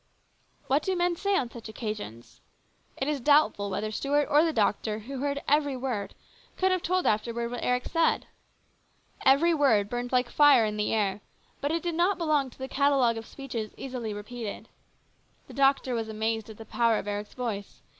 [0.65, 2.41] What do men say on such occasions?
[2.97, 6.15] It is doubtful whether Stuart or the doctor, who heard every word,
[6.57, 8.25] could have told afterward what Eric said.
[9.23, 11.21] Every word burned like fire in the air,
[11.61, 14.69] but it did not belong to the catalogue of speeches easily repeated.
[15.45, 17.83] The doctor was amazed at the power of Eric's voice.